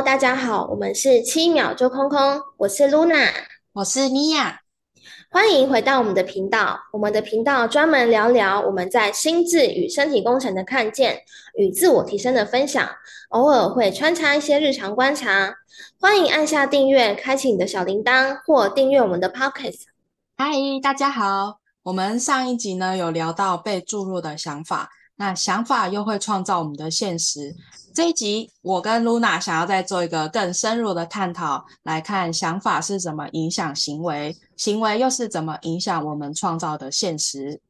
[0.00, 3.28] Hello，大家好，我们是七秒就空空，我是 Luna，
[3.74, 4.60] 我是米娅，
[5.30, 6.78] 欢迎回到我们的频道。
[6.94, 11.20] 我们的频道专门聊聊我们在心智与身体工程的看见
[11.54, 12.88] 与自我提升的分享，
[13.28, 15.56] 偶尔会穿插一些日常观察。
[16.00, 19.82] 欢迎按下订阅，开启你的小铃铛，或订阅我们的 Podcast。
[20.38, 20.50] 嗨，
[20.82, 24.88] 大家好，我们上一集呢有聊到被注入的想法。
[25.20, 27.54] 那想法又会创造我们的现实。
[27.94, 37.60] 这一集，我跟 Luna 想要再做一个更深入的探讨，来看想法是怎么影响行为，行为又是怎么影响我们创造的现实。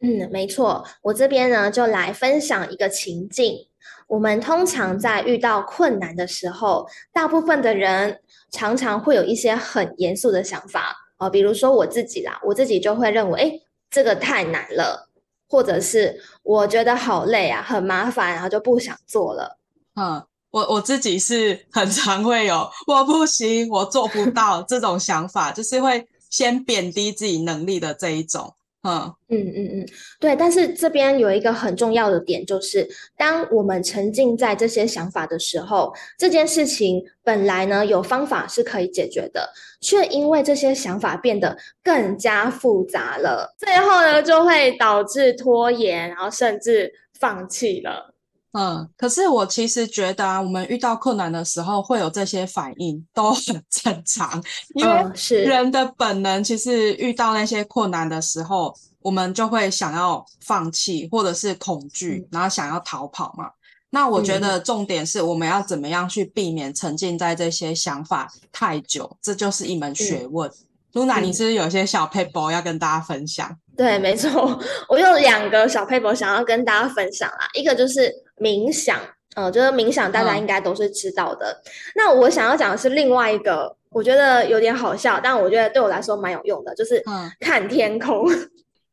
[0.00, 0.82] 嗯，没错。
[1.02, 3.66] 我这边呢，就来分享一个情境。
[4.06, 8.18] 我们通常在遇到困难的时候，大部分的人
[8.50, 13.60] 常常会有一些很严肃的想法啊、比如说我自己啦，我自己就会认为，哎，
[13.90, 15.07] 这个太难了。
[15.48, 19.58] 或者是我觉得好累啊，很麻烦，然后就不想做了。
[19.96, 28.54] 嗯，我我自己是 很常会有我不行，我做不到这种想法，就是会先贬低自己能力的这一种。
[28.84, 29.86] 嗯嗯嗯嗯，
[30.20, 48.14] 对，但是这边有一个很重要的点，就是当我们沉浸在这些想法的时候，这件事情本来呢有方法是可以解决的，却因为这些想法变得更加复杂了，最后呢就会导致拖延，然后甚至放弃了。
[48.52, 54.42] 嗯，可是我其实觉得啊，我们遇到困难的时候会有这些反应都很正常，
[54.74, 56.42] 因为是人的本能。
[56.42, 63.50] 其实遇到那些困难的时候，我们就会想要放弃，或者是恐惧，然后想要逃跑嘛。
[63.90, 70.50] 那我觉得重点是我们要怎么样去避免沉浸在这些想法太久，这就是一门学问。
[70.94, 73.54] Luna，你是不是有些小撇步要跟大家分享？
[73.76, 78.10] 对，没错，我有两个小撇步想要跟大家分享啦，一个就是。
[78.40, 78.98] 冥想，
[79.34, 81.60] 呃，就是冥想，大家应该都是知道的。
[81.64, 81.70] 嗯。
[81.96, 87.02] 那我想要讲的是另外一个，我觉得有点好笑，但我觉得对我来说蛮有用的，就是
[87.40, 88.28] 看天空。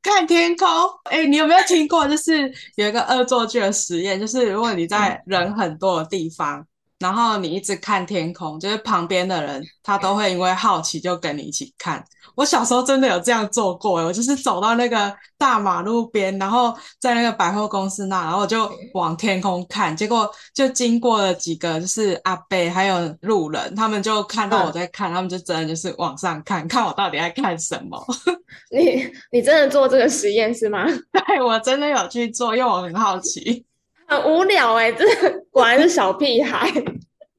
[0.03, 0.67] 看天空，
[1.09, 2.07] 哎、欸，你有没有听过？
[2.07, 6.63] 就是有一个恶作剧的实验，就是如果你在人很多的地方，
[7.05, 12.03] 然后你一直看天空，就是旁边的人他都会因为好奇就跟你一起看。
[12.35, 28.03] 我小时候真的有这样做过，我就是走到那个大马路边，然后在那个百货公司那，然后我就往天空看，结果就经过了几个就是阿伯还有路人，他们就看到我在看，嗯、他们就真的就是往上看看我到底在看什么。
[28.73, 30.83] 你你真的做这个实验是吗？
[31.27, 33.63] 对，我真的有去做，因为我很好奇。
[34.07, 35.05] 很无聊哎、欸，这
[35.51, 36.69] 果然是小屁孩。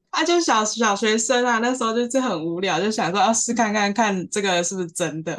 [0.09, 5.33] 他、啊、就小小学生啊，那时候就是很无聊，就想说要试看看看这个是不是真的。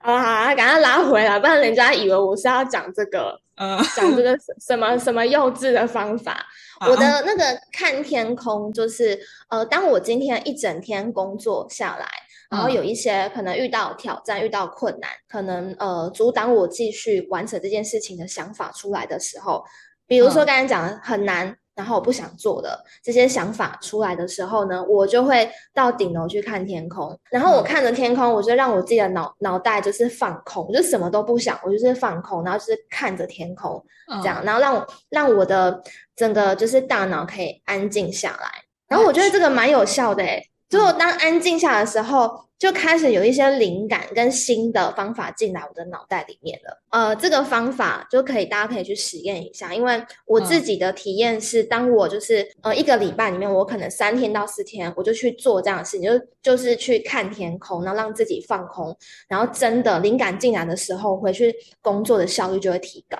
[0.00, 4.36] 啊，好，赶快拉回来，不然人家以为我是要讲这个， 嗯，讲这个
[4.66, 6.44] 什么什么幼稚的方法。
[6.80, 9.16] 我的那个看天空，就是
[9.50, 12.08] 呃，当我今天一整天工作下来，
[12.50, 19.62] 然后有一些可能遇到挑战、遇到困难，可能呃阻挡我继续完成这件事情的想法出来的时候，
[20.06, 21.56] 比如说刚才讲的很难。
[21.76, 27.18] 然后我不想做的这些想法出来的时候呢，我就会到顶楼去看天空。
[27.32, 33.84] 然后我看着天空，我就让我自己的脑脑袋就是放空，我就什么都不想，我就是放空，然后就是看着天空
[34.22, 35.82] 这样，然后让我让我的
[36.14, 38.48] 整个就是大脑可以安静下来。
[38.86, 40.48] 然后我觉得这个蛮有效的诶，
[40.78, 42.44] 就当安静下来的时候。
[42.56, 46.82] 就开始有一些灵感跟新的方法进来我的脑袋里面了。
[46.90, 49.74] 呃，这个方法就可以，大家可以去实验一下。
[49.74, 58.96] 因为我自己的体验是，当我就是呃一个礼拜里面，我可能三天到四天，我就去做这样的事情，就就是去看天空，然后让自己放空，
[59.28, 63.18] 然后真的灵感进来的时候，回去工作的效率就会提高。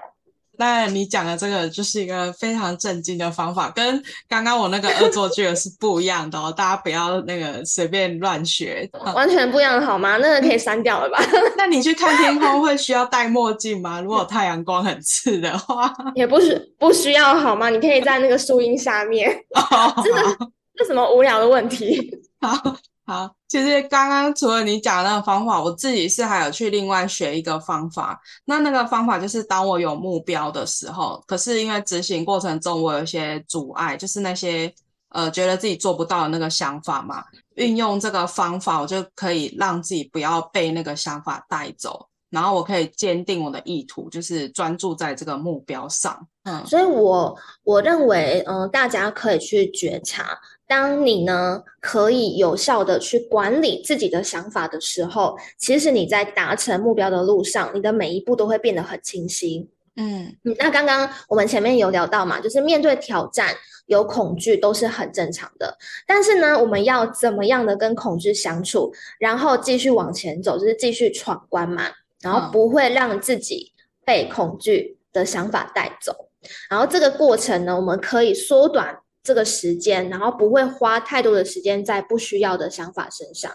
[0.57, 6.53] 那你讲的这个就是一个非常震惊的方法，跟刚刚我那个恶作剧的是不一样的哦。
[6.57, 10.17] 大家不要那个随便乱学，完全不一样好吗？
[10.19, 11.19] 那个可以删掉了吧？
[11.57, 14.01] 那你去看天空会需要戴墨镜吗？
[14.01, 17.69] 如果太阳光很刺的话，也不需不需要好吗？
[17.71, 19.31] 你可以在那个树荫下面。
[19.55, 20.37] 哦，这是
[20.77, 22.11] 这什么无聊的问题？
[22.41, 22.77] 好。
[23.07, 28.19] 好，其实刚刚除了你讲的那个方法，我自己是还有去另外学一个方法。
[28.47, 34.73] 那那个方法就是，当我有目标的时候，可是因为执行过程中我有一些阻碍，就是那些
[35.11, 37.23] 呃觉得自己做不到的那个想法嘛。
[37.57, 46.27] 运用这个方法，我就可以让自己不要被那个想法带走，然后我可以坚定我的意图，就是专注在这个目标上。
[46.45, 50.27] 嗯，所以我我认为，嗯、大家可以去觉察。
[50.67, 59.69] 当你呢可以有效的去管理自己的想法的时候，其实你在达成目标的路上，你的每一步都会变得很清晰。
[59.97, 63.55] 嗯，那刚刚我们前面有聊到嘛，就是面对挑战
[63.87, 71.85] 有恐惧都是很正常的，但是呢，我们要怎么样的跟恐惧相处，然后继续往前走，就是继续闯关嘛，
[72.23, 73.73] 然后不会让自己
[74.05, 76.31] 被恐惧的想法带走，
[76.69, 83.51] 然后这个过程呢，我们可以缩短这个时间，然后不会花太多的时间在不需要的想法身上。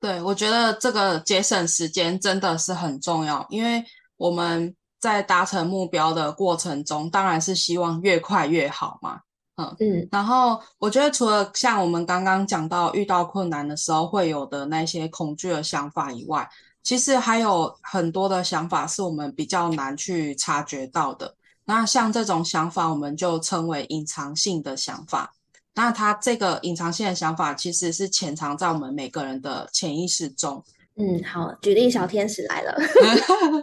[0.00, 3.84] 对，我觉得这个节省时间真的是很重要，因为
[4.16, 9.20] 我们在达成目标的过程中，当然是希望越快越好嘛。
[9.56, 16.48] 嗯嗯，然后我觉得除了像我们刚刚讲到遇到困难的时候会有的那些恐惧的想法以外，
[16.84, 21.34] 其实还有很多的想法是我们比较难去察觉到的。
[21.68, 25.34] 那像这种想法，我们就称为隐藏性的想法。
[25.74, 30.64] 那它这个隐藏性的想法，其实是潜藏在我们每个人的潜意识中。
[30.96, 32.74] 嗯，好，举例小天使来了。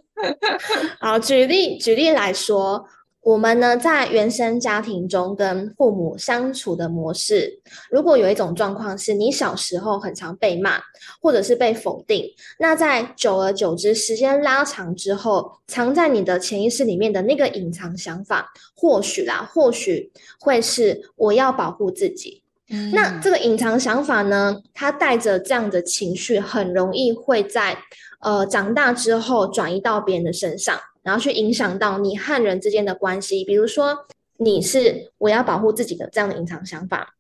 [1.01, 2.87] 好，举例举例来说。
[3.25, 10.79] 我们呢，在原生家庭中跟父母相处的模式，如果有一种状况是你小时候很常被骂，
[11.19, 12.23] 或者是被否定，
[12.59, 22.43] 那在久而久之，时间拉长之后，藏在你的潜意识里面的那个隐藏想法，或许啦，或许会是我要保护自己。
[22.69, 22.91] 嗯。
[22.91, 27.75] 那这个隐藏想法呢，它带着这样的情绪，很容易会在
[28.21, 30.79] 呃长大之后转移到别人的身上。
[31.05, 33.95] 然后去影响到你和人之间的关系，比如说
[34.37, 37.13] 你是我要保护自己的这样的隐藏想法，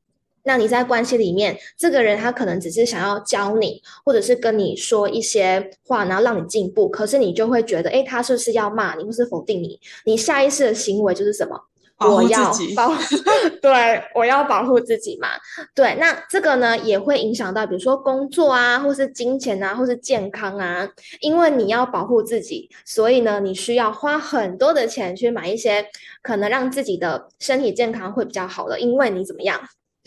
[0.43, 9.79] 那你在关系里面，这个人他可能只是想要教你，或者是跟你说一些话，然后让你进步，可是你就会觉得，诶，他是不是要骂你，或是否定你？
[10.05, 11.59] 你下意识的行为就是什么？
[11.97, 12.91] 我要保，
[13.61, 15.29] 对，我要保护自己嘛。
[15.73, 20.85] 对，那这个呢也会影响到，比如说工作啊，或是金钱啊，或是健康啊。
[21.21, 25.85] 因为你要保护自己，所以呢，你需要花很多的钱去买一些
[26.21, 28.77] 可能让自己的身体健康会比较好的。
[28.77, 29.57] 因为你怎么样？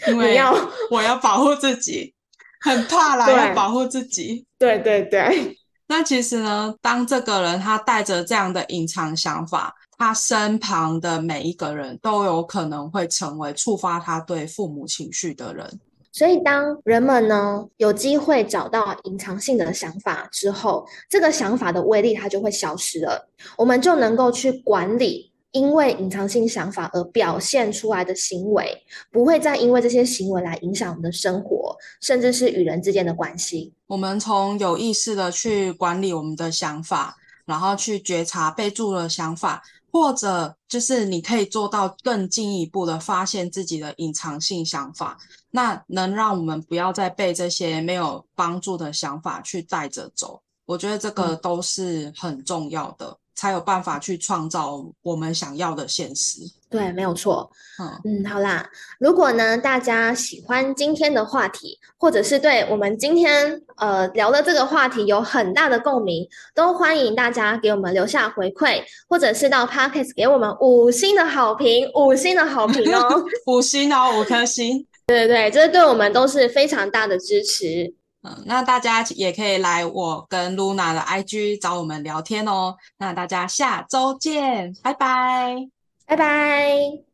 [0.08, 0.54] 因为要
[0.90, 2.12] 我要保护自己，
[2.60, 4.44] 很怕啦，要保护自己。
[4.58, 5.56] 对对对。
[5.86, 9.74] 那其实呢，当这个人他带着这样的隐藏想法。
[9.98, 15.80] 他身旁的每一个人都有可能会成为触发他对父母情绪的人，
[16.12, 28.72] 所以当人们呢有机会找到隐藏性的想法之后，这个想法的威力它就会消失了，我们就能够去管理因为隐藏性想法而表现出来的行为，
[29.10, 33.72] 不会再因为这些行为来影响我们的生活，甚至是与人之间的关系。
[33.88, 37.16] 我们从有意识的去管理我们的想法，
[37.46, 39.60] 然后去觉察备注的想法。
[39.90, 45.18] 或者就是你可以做到更进一步的发现自己的隐藏性想法，
[45.50, 50.42] 那能让我们不要再被这些没有帮助的想法去带着走。
[50.66, 53.06] 我觉得这个都是很重要的。
[53.10, 56.40] 嗯才有办法去创造我们想要的现实。
[56.68, 57.48] 对，没有错。
[57.78, 58.68] 嗯嗯，好啦，
[58.98, 74.84] 如果呢大家喜欢今天的话题，或者是对我们今天呃聊的这个话题有很大的共鸣，都欢迎大家给我们留下回馈，或者是到 Podcast 给我们五星的好评，五星的好评哦， 五星哦，五颗星。
[75.06, 77.94] 对对对，这对我们都是非常大的支持。
[78.22, 82.76] 嗯，那大家也可以来我跟 Luna 的 IG 找我们聊天哦。
[82.98, 85.68] 那大家下周见，拜拜，
[86.04, 87.07] 拜拜。